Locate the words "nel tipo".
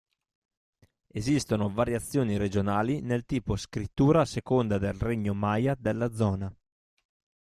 3.01-3.55